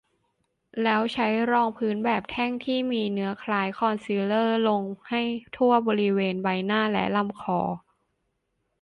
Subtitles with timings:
[0.83, 5.21] แล้วใช้รองพื้นแบบแท่งที่มีเนื้อคล้ายคอนซีลเลอร์ลงให้
[5.57, 7.59] ทั่วบริเวณใบหน้า และลำคอ